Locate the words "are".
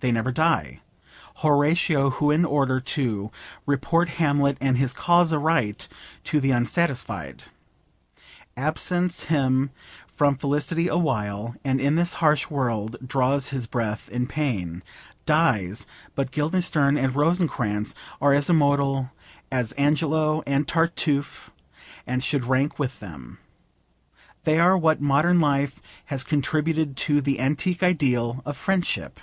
18.20-18.32, 24.60-24.78